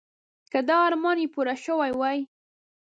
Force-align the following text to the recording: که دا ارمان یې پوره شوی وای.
که 0.51 0.59
دا 0.67 0.77
ارمان 0.87 1.17
یې 1.21 1.27
پوره 1.33 1.55
شوی 1.63 1.91
وای. 1.99 2.19